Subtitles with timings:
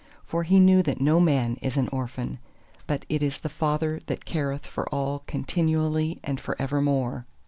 [0.25, 2.39] For he knew that no man is an orphan,
[2.87, 7.27] but it is the Father that careth for all continually and for evermore.